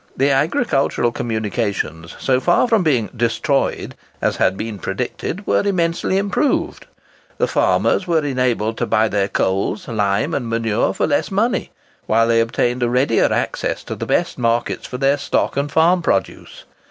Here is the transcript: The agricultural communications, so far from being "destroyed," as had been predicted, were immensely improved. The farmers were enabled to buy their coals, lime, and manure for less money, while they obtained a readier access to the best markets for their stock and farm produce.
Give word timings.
The 0.17 0.31
agricultural 0.31 1.11
communications, 1.11 2.15
so 2.19 2.39
far 2.39 2.67
from 2.67 2.81
being 2.81 3.11
"destroyed," 3.15 3.93
as 4.19 4.37
had 4.37 4.57
been 4.57 4.79
predicted, 4.79 5.45
were 5.45 5.61
immensely 5.61 6.17
improved. 6.17 6.87
The 7.37 7.45
farmers 7.47 8.07
were 8.07 8.25
enabled 8.25 8.79
to 8.79 8.87
buy 8.87 9.09
their 9.09 9.27
coals, 9.27 9.87
lime, 9.87 10.33
and 10.33 10.49
manure 10.49 10.95
for 10.95 11.05
less 11.05 11.29
money, 11.29 11.69
while 12.07 12.27
they 12.27 12.41
obtained 12.41 12.81
a 12.81 12.89
readier 12.89 13.31
access 13.31 13.83
to 13.83 13.95
the 13.95 14.07
best 14.07 14.39
markets 14.39 14.87
for 14.87 14.97
their 14.97 15.19
stock 15.19 15.55
and 15.55 15.71
farm 15.71 16.01
produce. 16.01 16.63